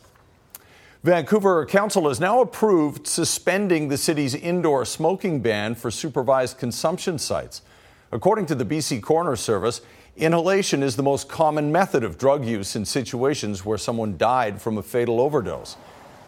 [1.03, 7.63] Vancouver Council has now approved suspending the city's indoor smoking ban for supervised consumption sites.
[8.11, 9.81] According to the BC Coroner Service,
[10.15, 14.77] inhalation is the most common method of drug use in situations where someone died from
[14.77, 15.75] a fatal overdose.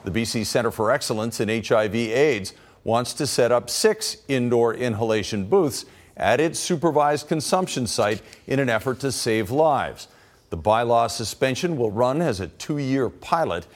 [0.10, 5.86] The BC Centre for Excellence in HIV/AIDS wants to set up six indoor inhalation booths
[6.18, 10.08] at its supervised consumption site in an effort to save lives.
[10.50, 13.68] The bylaw suspension will run as a two year pilot.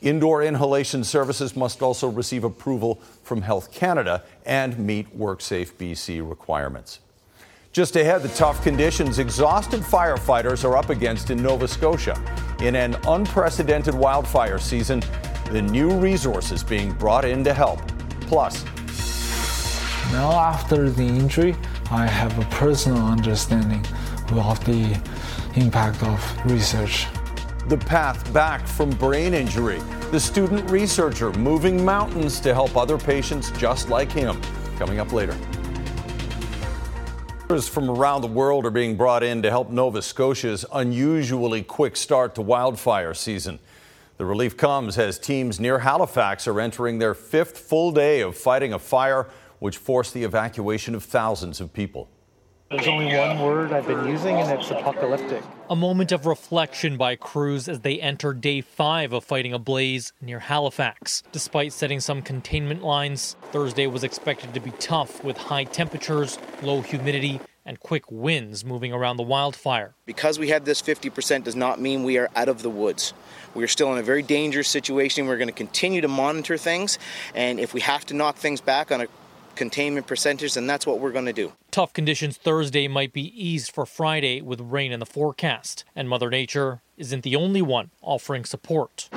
[0.00, 7.00] Indoor inhalation services must also receive approval from Health Canada and meet WorkSafe BC requirements.
[7.72, 12.18] Just ahead, the tough conditions exhausted firefighters are up against in Nova Scotia.
[12.60, 15.02] In an unprecedented wildfire season,
[15.52, 17.86] the new resources being brought in to help.
[18.22, 18.64] Plus,
[20.10, 21.54] now after the injury,
[21.90, 23.84] I have a personal understanding
[24.30, 24.98] of the
[25.56, 27.06] impact of research.
[27.68, 29.78] The path back from brain injury.
[30.10, 34.40] The student researcher moving mountains to help other patients just like him.
[34.78, 35.36] Coming up later.
[37.60, 42.34] From around the world are being brought in to help Nova Scotia's unusually quick start
[42.36, 43.58] to wildfire season.
[44.22, 48.72] The relief comes as teams near Halifax are entering their fifth full day of fighting
[48.72, 52.08] a fire which forced the evacuation of thousands of people.
[52.70, 55.42] There's only one word I've been using, and it's apocalyptic.
[55.68, 60.12] A moment of reflection by crews as they enter day five of fighting a blaze
[60.20, 61.24] near Halifax.
[61.32, 66.80] Despite setting some containment lines, Thursday was expected to be tough with high temperatures, low
[66.80, 69.94] humidity, and quick winds moving around the wildfire.
[70.06, 73.12] Because we have this 50% does not mean we are out of the woods.
[73.54, 75.26] We are still in a very dangerous situation.
[75.26, 76.98] We're going to continue to monitor things,
[77.34, 79.06] and if we have to knock things back on a
[79.54, 81.52] containment percentage, then that's what we're going to do.
[81.70, 86.30] Tough conditions Thursday might be eased for Friday with rain in the forecast, and Mother
[86.30, 89.08] Nature isn't the only one offering support.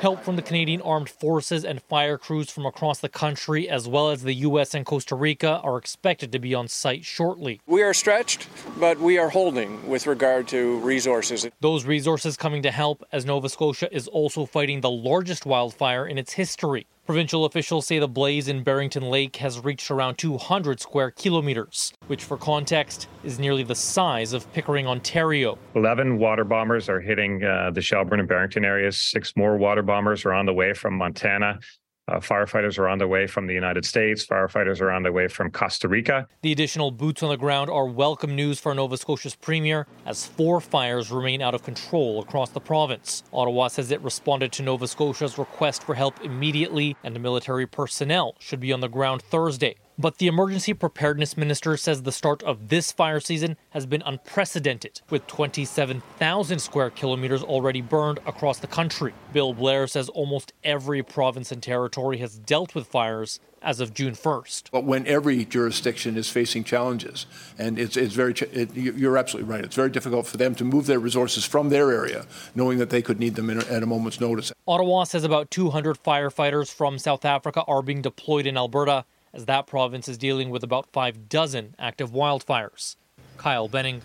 [0.00, 4.08] Help from the Canadian Armed Forces and fire crews from across the country, as well
[4.08, 4.72] as the U.S.
[4.72, 7.60] and Costa Rica, are expected to be on site shortly.
[7.66, 11.46] We are stretched, but we are holding with regard to resources.
[11.60, 16.16] Those resources coming to help as Nova Scotia is also fighting the largest wildfire in
[16.16, 16.86] its history.
[17.10, 22.22] Provincial officials say the blaze in Barrington Lake has reached around 200 square kilometers, which,
[22.22, 25.58] for context, is nearly the size of Pickering, Ontario.
[25.74, 28.96] 11 water bombers are hitting uh, the Shelburne and Barrington areas.
[28.96, 31.58] Six more water bombers are on the way from Montana.
[32.08, 34.26] Uh, firefighters are on their way from the United States.
[34.26, 36.26] Firefighters are on their way from Costa Rica.
[36.42, 40.60] The additional boots on the ground are welcome news for Nova Scotia's premier as four
[40.60, 43.22] fires remain out of control across the province.
[43.32, 48.60] Ottawa says it responded to Nova Scotia's request for help immediately, and military personnel should
[48.60, 49.76] be on the ground Thursday.
[50.00, 55.02] But the emergency preparedness minister says the start of this fire season has been unprecedented,
[55.10, 59.12] with 27,000 square kilometers already burned across the country.
[59.34, 64.14] Bill Blair says almost every province and territory has dealt with fires as of June
[64.14, 64.70] 1st.
[64.72, 67.26] But when every jurisdiction is facing challenges,
[67.58, 70.86] and it's, it's very, it, you're absolutely right, it's very difficult for them to move
[70.86, 74.18] their resources from their area, knowing that they could need them in, at a moment's
[74.18, 74.50] notice.
[74.66, 79.66] Ottawa says about 200 firefighters from South Africa are being deployed in Alberta as that
[79.66, 82.96] province is dealing with about five dozen active wildfires.
[83.36, 84.02] Kyle Benning,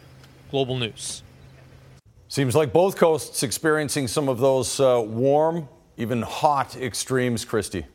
[0.51, 1.23] Global News.
[2.27, 7.85] Seems like both coasts experiencing some of those uh, warm, even hot extremes, Christy.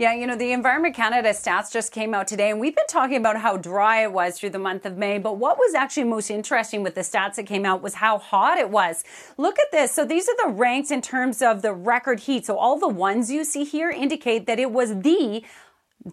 [0.00, 3.18] Yeah, you know, the Environment Canada stats just came out today, and we've been talking
[3.18, 5.18] about how dry it was through the month of May.
[5.18, 8.56] But what was actually most interesting with the stats that came out was how hot
[8.56, 9.04] it was.
[9.36, 9.92] Look at this.
[9.92, 12.46] So these are the ranks in terms of the record heat.
[12.46, 15.44] So all the ones you see here indicate that it was the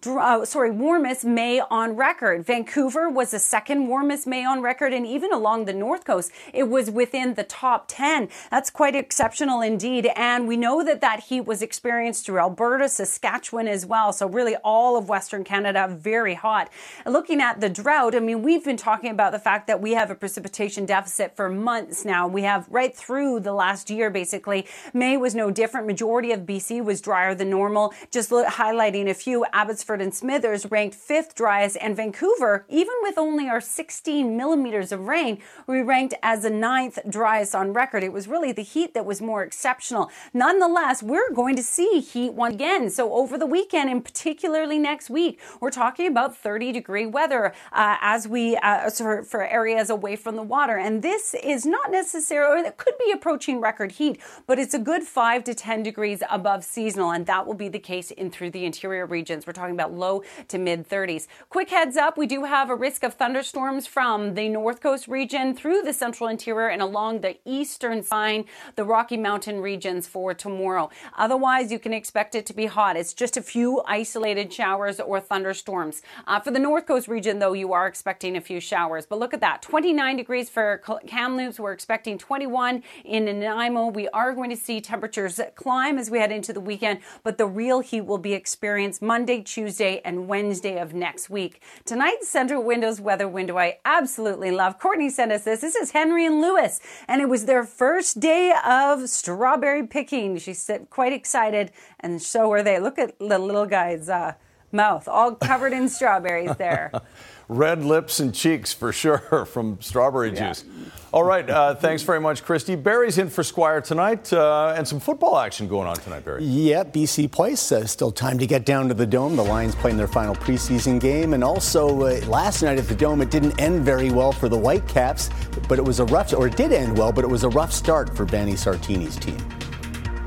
[0.04, 2.44] uh, sorry, warmest May on record.
[2.44, 6.64] Vancouver was the second warmest May on record, and even along the North Coast, it
[6.64, 8.28] was within the top 10.
[8.50, 10.10] That's quite exceptional indeed.
[10.14, 14.12] And we know that that heat was experienced through Alberta, Saskatchewan as well.
[14.12, 16.70] So, really, all of Western Canada very hot.
[17.06, 20.10] Looking at the drought, I mean, we've been talking about the fact that we have
[20.10, 22.28] a precipitation deficit for months now.
[22.28, 24.66] We have right through the last year, basically.
[24.92, 25.86] May was no different.
[25.86, 27.94] Majority of BC was drier than normal.
[28.10, 29.46] Just highlighting a few.
[29.52, 34.90] Abbotsford Abbotsford and Smithers ranked fifth driest, and Vancouver, even with only our 16 millimeters
[34.90, 35.38] of rain,
[35.68, 38.02] we ranked as the ninth driest on record.
[38.02, 40.10] It was really the heat that was more exceptional.
[40.34, 42.90] Nonetheless, we're going to see heat once again.
[42.90, 47.98] So over the weekend, and particularly next week, we're talking about 30 degree weather uh,
[48.00, 50.76] as we uh, for, for areas away from the water.
[50.76, 55.04] And this is not necessarily, it could be approaching record heat, but it's a good
[55.04, 58.64] 5 to 10 degrees above seasonal, and that will be the case in through the
[58.64, 59.46] interior regions.
[59.46, 61.26] We're talking talking about low to mid 30s.
[61.48, 65.54] Quick heads up, we do have a risk of thunderstorms from the North Coast region
[65.54, 68.44] through the central interior and along the eastern side,
[68.76, 70.90] the Rocky Mountain regions for tomorrow.
[71.16, 72.96] Otherwise, you can expect it to be hot.
[72.96, 76.02] It's just a few isolated showers or thunderstorms.
[76.26, 79.04] Uh, for the North Coast region, though, you are expecting a few showers.
[79.06, 81.60] But look at that 29 degrees for Kamloops.
[81.60, 83.88] We're expecting 21 in Nanaimo.
[83.88, 87.46] We are going to see temperatures climb as we head into the weekend, but the
[87.46, 89.57] real heat will be experienced Monday, Tuesday.
[89.58, 91.60] Tuesday and Wednesday of next week.
[91.84, 94.78] Tonight's Centra Windows weather window I absolutely love.
[94.78, 95.62] Courtney sent us this.
[95.62, 100.38] This is Henry and Lewis, and it was their first day of strawberry picking.
[100.38, 102.78] She's quite excited, and so are they.
[102.78, 104.34] Look at the little guy's uh,
[104.70, 106.92] mouth, all covered in strawberries there.
[107.48, 110.50] Red lips and cheeks for sure from strawberry yeah.
[110.50, 110.64] juice.
[111.10, 112.76] All right, uh, thanks very much, Christy.
[112.76, 116.44] Barry's in for Squire tonight, uh, and some football action going on tonight, Barry.
[116.44, 117.72] Yeah, BC Place.
[117.72, 119.34] Uh, still time to get down to the Dome.
[119.34, 123.22] The Lions playing their final preseason game, and also uh, last night at the Dome,
[123.22, 125.30] it didn't end very well for the Whitecaps,
[125.66, 127.72] but it was a rough, or it did end well, but it was a rough
[127.72, 129.42] start for Vanni Sartini's team.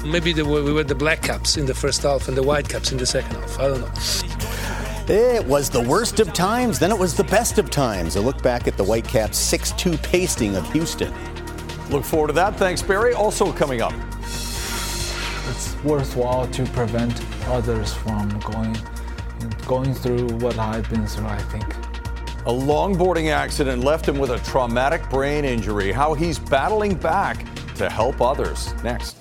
[0.04, 2.91] Maybe the, we were the Black Caps in the first half and the White Caps
[2.91, 3.60] in the second half.
[3.60, 4.61] I don't know.
[5.07, 8.15] It was the worst of times, then it was the best of times.
[8.15, 11.13] A look back at the Whitecaps' 6 2 pasting of Houston.
[11.89, 12.56] Look forward to that.
[12.56, 13.13] Thanks, Barry.
[13.13, 13.93] Also coming up.
[14.23, 18.77] It's worthwhile to prevent others from going,
[19.65, 21.65] going through what I've been through, I think.
[22.45, 25.91] A longboarding accident left him with a traumatic brain injury.
[25.91, 27.45] How he's battling back
[27.75, 28.73] to help others.
[28.83, 29.21] Next.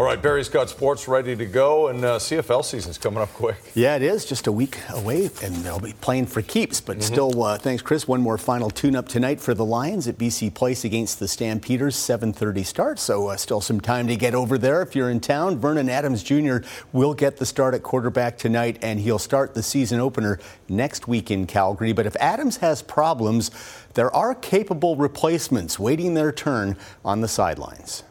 [0.00, 3.58] All right, Barry's got sports ready to go, and uh, CFL season's coming up quick.
[3.74, 4.24] Yeah, it is.
[4.24, 6.80] Just a week away, and they'll be playing for keeps.
[6.80, 7.12] But mm-hmm.
[7.12, 8.08] still, uh, thanks, Chris.
[8.08, 11.96] One more final tune-up tonight for the Lions at BC Place against the Stampeders.
[11.96, 15.58] 7:30 start, so uh, still some time to get over there if you're in town.
[15.58, 16.60] Vernon Adams Jr.
[16.94, 21.30] will get the start at quarterback tonight, and he'll start the season opener next week
[21.30, 21.92] in Calgary.
[21.92, 23.50] But if Adams has problems,
[23.92, 28.02] there are capable replacements waiting their turn on the sidelines.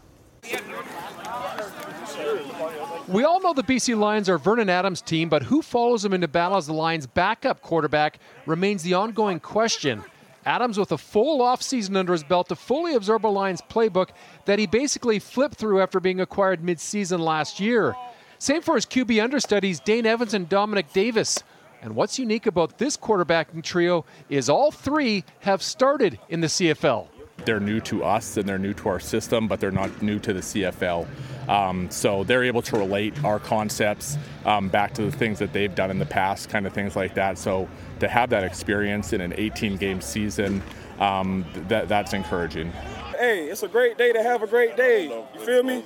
[3.09, 6.27] We all know the BC Lions are Vernon Adams' team, but who follows him into
[6.27, 10.03] battle as the Lions' backup quarterback remains the ongoing question.
[10.45, 14.09] Adams, with a full offseason under his belt to fully absorb a Lions playbook
[14.45, 17.95] that he basically flipped through after being acquired midseason last year.
[18.37, 21.43] Same for his QB understudies, Dane Evans and Dominique Davis.
[21.81, 27.07] And what's unique about this quarterbacking trio is all three have started in the CFL
[27.45, 30.33] they're new to us and they're new to our system, but they're not new to
[30.33, 31.07] the CFL.
[31.49, 35.73] Um, so they're able to relate our concepts um, back to the things that they've
[35.73, 37.37] done in the past, kind of things like that.
[37.37, 37.67] So
[37.99, 40.61] to have that experience in an 18 game season,
[40.99, 42.71] um, that, that's encouraging.
[43.17, 45.07] Hey, it's a great day to have a great day.
[45.33, 45.85] You feel me?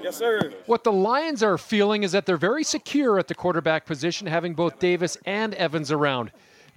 [0.00, 0.52] Yes, sir.
[0.66, 4.54] What the Lions are feeling is that they're very secure at the quarterback position, having
[4.54, 6.30] both Davis and Evans around.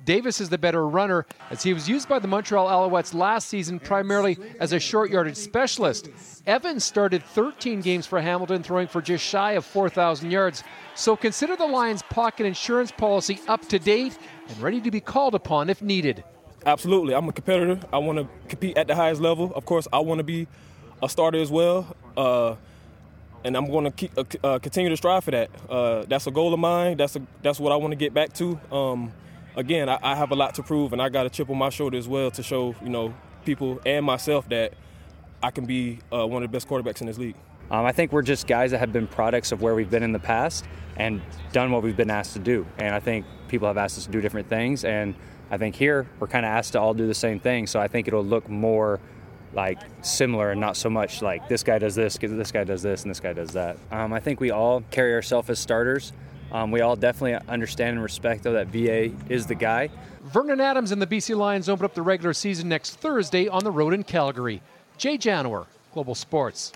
[0.06, 3.80] Davis is the better runner, as he was used by the Montreal Alouettes last season
[3.80, 6.10] primarily as a short yardage specialist.
[6.47, 10.64] Evans started 13 games for Hamilton, throwing for just shy of 4,000 yards.
[10.95, 15.36] So consider the Lions' pocket insurance policy up to date and ready to be called
[15.36, 16.24] upon if needed.
[16.66, 17.14] Absolutely.
[17.14, 17.80] I'm a competitor.
[17.91, 19.52] I want to compete at the highest level.
[19.56, 20.47] Of course, I want to be
[21.02, 21.95] a starter as well.
[22.16, 22.56] Uh,
[23.43, 24.12] and I'm going to keep,
[24.43, 25.49] uh, continue to strive for that.
[25.68, 26.97] Uh, that's a goal of mine.
[26.97, 28.60] That's a, that's what I want to get back to.
[28.72, 29.12] Um,
[29.56, 31.70] again, I, I have a lot to prove, and I got a chip on my
[31.70, 33.14] shoulder as well to show you know
[33.45, 34.74] people and myself that
[35.41, 37.36] I can be uh, one of the best quarterbacks in this league.
[37.70, 40.12] Um, I think we're just guys that have been products of where we've been in
[40.12, 40.66] the past
[40.97, 41.22] and
[41.54, 42.66] done what we've been asked to do.
[42.78, 45.16] And I think people have asked us to do different things, and
[45.49, 47.68] I think here we're kind of asked to all do the same thing.
[47.68, 48.99] So I think it'll look more
[49.54, 53.02] like similar and not so much like this guy does this, this guy does this,
[53.04, 53.78] and this guy does that.
[53.91, 56.14] Um, I think we all carry ourselves as starters.
[56.52, 59.89] Um, we all definitely understand and respect, though, that VA is the guy.
[60.24, 63.72] Vernon Adams and the BC Lions open up the regular season next Thursday on the
[63.72, 64.62] road in Calgary.
[64.97, 66.74] Jay Janower, Global Sports.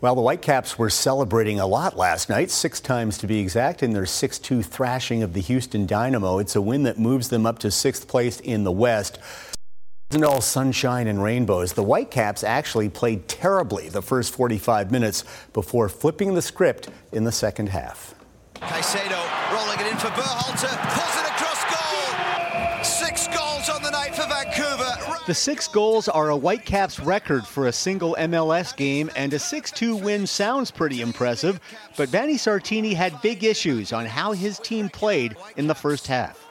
[0.00, 3.92] Well, the Whitecaps were celebrating a lot last night, six times to be exact, in
[3.92, 6.38] their 6 2 thrashing of the Houston Dynamo.
[6.38, 9.18] It's a win that moves them up to sixth place in the West.
[9.18, 11.74] It wasn't all sunshine and rainbows.
[11.74, 17.32] The Whitecaps actually played terribly the first 45 minutes before flipping the script in the
[17.32, 18.14] second half.
[18.60, 19.20] Caicedo
[19.52, 22.84] rolling it in for Berhalter, pulls it across goal.
[22.84, 25.20] Six goals on the night for Vancouver.
[25.26, 29.70] The six goals are a Whitecaps record for a single MLS game, and a 6
[29.70, 31.58] 2 win sounds pretty impressive.
[31.96, 36.46] But Vanni Sartini had big issues on how his team played in the first half.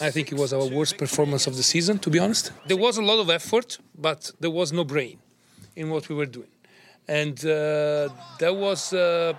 [0.00, 2.52] I think it was our worst performance of the season, to be honest.
[2.66, 5.18] There was a lot of effort, but there was no brain
[5.76, 6.50] in what we were doing.
[7.08, 8.08] And uh,
[8.40, 9.34] that was uh,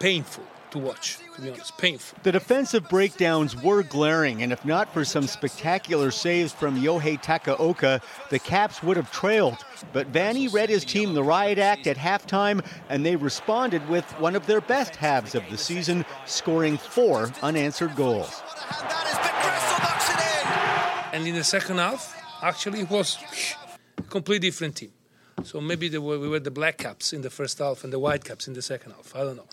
[0.00, 0.44] painful
[0.74, 1.78] to watch, to be honest.
[1.78, 2.18] Painful.
[2.24, 8.02] The defensive breakdowns were glaring, and if not for some spectacular saves from Yohei Takaoka,
[8.30, 9.64] the Caps would have trailed.
[9.92, 14.34] But Vanni read his team the riot act at halftime, and they responded with one
[14.34, 18.42] of their best halves of the season, scoring four unanswered goals.
[21.12, 23.18] And in the second half, actually, it was
[23.96, 24.90] a completely different team.
[25.42, 28.24] So maybe were, we were the black caps in the first half and the white
[28.24, 29.14] caps in the second half.
[29.14, 29.46] I don't know.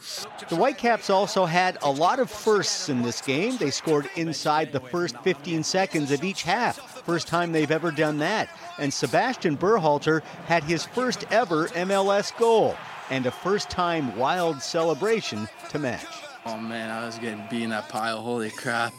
[0.49, 3.57] The white caps also had a lot of firsts in this game.
[3.57, 6.77] They scored inside the first 15 seconds of each half.
[7.03, 8.49] First time they've ever done that.
[8.77, 12.77] And Sebastian Berhalter had his first ever MLS goal
[13.09, 16.05] and a first time wild celebration to match.
[16.45, 18.21] Oh man, I was getting beat in that pile.
[18.21, 18.93] Holy crap.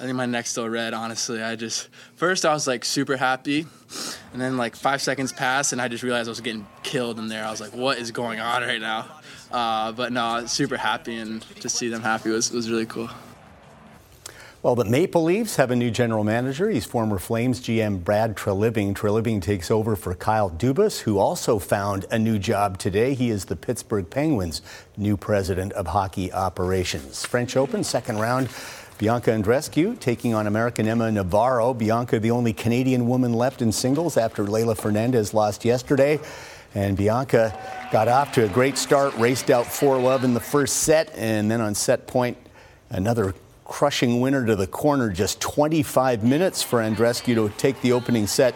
[0.00, 1.42] I think my neck's still red, honestly.
[1.42, 3.66] I just, first I was like super happy.
[4.32, 7.28] And then like five seconds passed and I just realized I was getting killed in
[7.28, 7.44] there.
[7.44, 9.06] I was like, what is going on right now?
[9.52, 13.08] Uh, but no, super happy and to see them happy was, was really cool.
[14.64, 16.70] Well, the Maple Leafs have a new general manager.
[16.70, 18.94] He's former Flames GM Brad Treliving.
[18.94, 23.12] Treliving takes over for Kyle Dubas, who also found a new job today.
[23.12, 24.62] He is the Pittsburgh Penguins'
[24.96, 27.26] new president of hockey operations.
[27.26, 28.48] French Open, second round.
[29.04, 31.74] Bianca Andreescu taking on American Emma Navarro.
[31.74, 36.18] Bianca, the only Canadian woman left in singles after Leylah Fernandez lost yesterday.
[36.74, 37.54] And Bianca
[37.92, 41.50] got off to a great start, raced out 4 love in the first set, and
[41.50, 42.38] then on set point,
[42.88, 43.34] another
[43.66, 45.10] crushing winner to the corner.
[45.10, 48.54] Just 25 minutes for Andreescu to take the opening set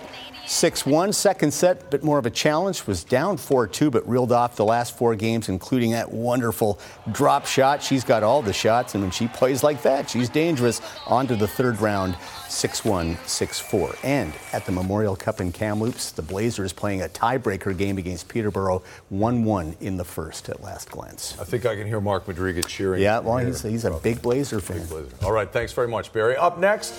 [0.49, 1.12] 6 1.
[1.12, 4.64] Second set, bit more of a challenge, was down 4 2, but reeled off the
[4.64, 6.80] last four games, including that wonderful
[7.12, 7.82] drop shot.
[7.82, 10.80] She's got all the shots, and when she plays like that, she's dangerous.
[11.07, 12.16] On to the third round,
[12.49, 13.94] 6 1, 6 4.
[14.03, 18.82] And at the Memorial Cup in Kamloops, the Blazers playing a tiebreaker game against Peterborough,
[19.11, 21.38] 1 1 in the first at last glance.
[21.38, 23.03] I think I can hear Mark Madryga cheering.
[23.03, 24.78] Yeah, well, he's, he's a big Blazer fan.
[24.78, 25.09] Big Blazer.
[25.22, 26.36] All right, thanks very much, Barry.
[26.36, 26.94] Up next,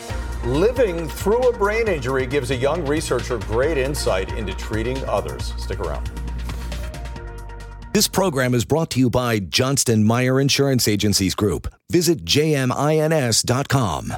[0.45, 5.53] living through a brain injury gives a young researcher great insight into treating others.
[5.57, 6.09] Stick around.
[7.93, 11.73] This program is brought to you by Johnston Meier Insurance Agencies Group.
[11.89, 14.13] Visit jmins.com.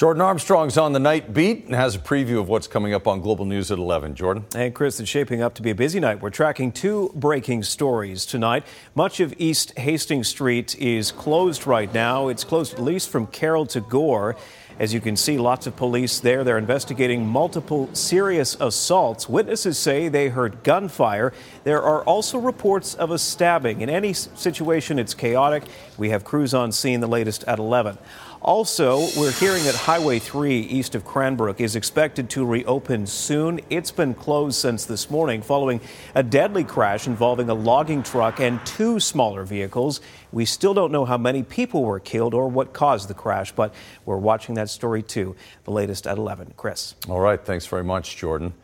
[0.00, 3.20] Jordan Armstrong's on the night beat and has a preview of what's coming up on
[3.20, 4.14] Global News at 11.
[4.14, 4.46] Jordan?
[4.54, 6.22] And Chris, it's shaping up to be a busy night.
[6.22, 8.64] We're tracking two breaking stories tonight.
[8.94, 12.28] Much of East Hastings Street is closed right now.
[12.28, 14.36] It's closed at least from Carroll to Gore.
[14.80, 16.42] As you can see, lots of police there.
[16.42, 19.28] They're investigating multiple serious assaults.
[19.28, 21.34] Witnesses say they heard gunfire.
[21.64, 23.82] There are also reports of a stabbing.
[23.82, 25.64] In any situation, it's chaotic.
[25.98, 27.98] We have crews on scene, the latest at 11.
[28.42, 33.60] Also, we're hearing that Highway 3 east of Cranbrook is expected to reopen soon.
[33.68, 35.78] It's been closed since this morning following
[36.14, 40.00] a deadly crash involving a logging truck and two smaller vehicles.
[40.32, 43.74] We still don't know how many people were killed or what caused the crash, but
[44.06, 45.36] we're watching that story too.
[45.64, 46.54] The latest at 11.
[46.56, 46.94] Chris.
[47.10, 47.44] All right.
[47.44, 48.54] Thanks very much, Jordan.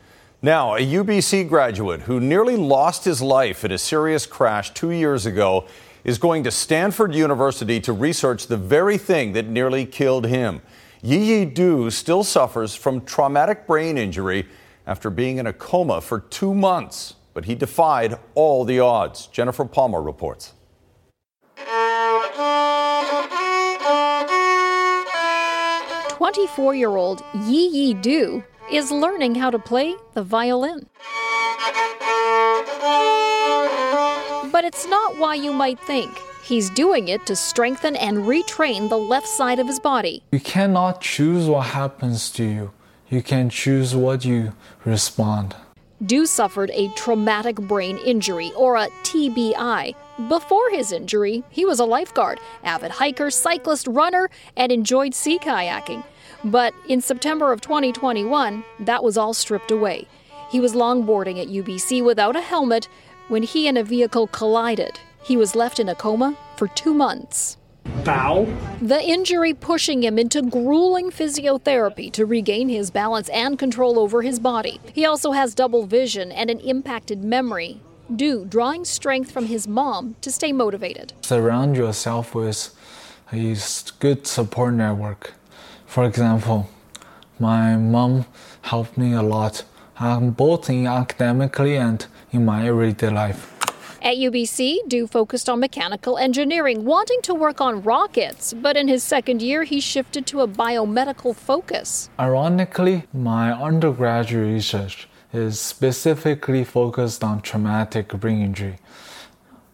[0.40, 5.26] Now, a UBC graduate who nearly lost his life in a serious crash two years
[5.26, 5.66] ago
[6.06, 10.62] is going to Stanford University to research the very thing that nearly killed him.
[11.02, 14.46] Yi Yi Du still suffers from traumatic brain injury
[14.86, 19.26] after being in a coma for two months, but he defied all the odds.
[19.26, 20.52] Jennifer Palma reports.
[26.10, 30.88] Twenty-four-year-old Yi Yi Du is learning how to play the violin.
[34.52, 36.10] But it's not why you might think.
[36.42, 40.22] He's doing it to strengthen and retrain the left side of his body.
[40.30, 42.72] You cannot choose what happens to you.
[43.08, 44.52] You can choose what you
[44.84, 45.56] respond.
[46.04, 49.94] Du suffered a traumatic brain injury, or a TBI.
[50.28, 56.04] Before his injury, he was a lifeguard, avid hiker, cyclist, runner, and enjoyed sea kayaking.
[56.44, 60.06] But in September of 2021, that was all stripped away.
[60.50, 62.88] He was longboarding at UBC without a helmet
[63.28, 64.98] when he and a vehicle collided.
[65.22, 67.56] He was left in a coma for two months.
[68.04, 68.46] Bow.
[68.80, 74.38] The injury pushing him into grueling physiotherapy to regain his balance and control over his
[74.38, 74.80] body.
[74.92, 77.80] He also has double vision and an impacted memory.
[78.14, 81.12] Du drawing strength from his mom to stay motivated.
[81.22, 82.74] Surround yourself with
[83.32, 83.56] a
[83.98, 85.34] good support network.
[85.86, 86.68] For example,
[87.38, 88.26] my mom
[88.62, 89.64] helped me a lot,
[89.98, 93.52] um, both in academically and in my everyday life.
[94.02, 99.02] At UBC, Du focused on mechanical engineering, wanting to work on rockets, but in his
[99.02, 102.08] second year, he shifted to a biomedical focus.
[102.20, 108.78] Ironically, my undergraduate research is specifically focused on traumatic brain injury.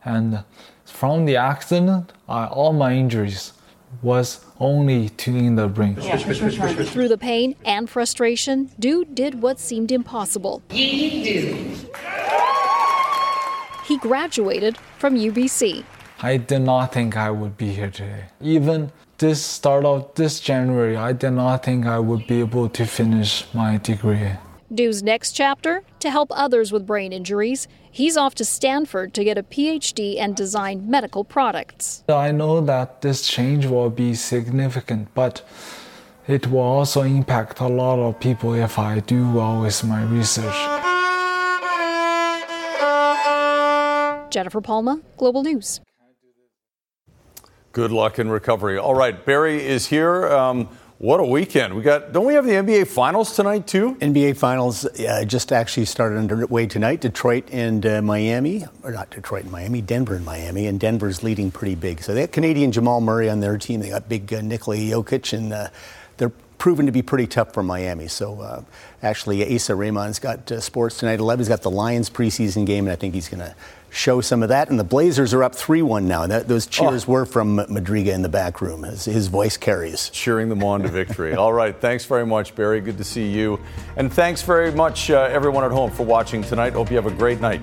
[0.05, 0.45] And
[0.85, 3.53] from the accident, I, all my injuries
[4.01, 5.97] was only to in the brain.
[6.01, 6.17] Yeah.
[6.17, 10.63] Through the pain and frustration, Du did what seemed impossible.
[10.71, 11.89] He
[13.99, 15.85] graduated from UBC.
[16.23, 18.27] I did not think I would be here today.
[18.41, 22.87] Even this start of this January, I did not think I would be able to
[22.87, 24.31] finish my degree.
[24.75, 27.69] Du's next chapter to help others with brain injuries.
[27.91, 32.05] He's off to Stanford to get a PhD and design medical products.
[32.09, 35.43] I know that this change will be significant, but
[36.27, 40.55] it will also impact a lot of people if I do well with my research.
[44.31, 45.81] Jennifer Palma, Global News.
[47.73, 48.79] Good luck in recovery.
[48.79, 50.29] All right, Barry is here.
[50.29, 50.69] Um,
[51.03, 51.75] what a weekend.
[51.75, 53.97] We got, don't we have the NBA Finals tonight, too?
[53.97, 57.01] NBA Finals uh, just actually started underway tonight.
[57.01, 61.51] Detroit and uh, Miami, or not Detroit and Miami, Denver and Miami, and Denver's leading
[61.51, 62.05] pretty big.
[62.05, 63.81] So they got Canadian Jamal Murray on their team.
[63.81, 65.69] They got big uh, Nikola Jokic, and uh,
[66.19, 68.07] they're proven to be pretty tough for Miami.
[68.07, 68.63] So uh,
[69.03, 71.19] actually, Asa Raymond's got uh, sports tonight.
[71.19, 71.41] 11.
[71.41, 73.57] He's got the Lions preseason game, and I think he's going to
[73.93, 74.71] show some of that.
[74.71, 76.27] And the Blazers are up 3 1 now.
[76.27, 77.13] That, those cheers oh.
[77.13, 78.83] were from Madryga in the back room.
[78.83, 80.09] His, his voice carries.
[80.11, 81.35] Cheering them on to victory.
[81.37, 81.79] All right.
[81.79, 82.81] Thanks very much, Barry.
[82.81, 83.61] Good to see you.
[83.97, 86.73] And thanks very much, uh, everyone at home, for watching tonight.
[86.73, 87.61] Hope you have a great night.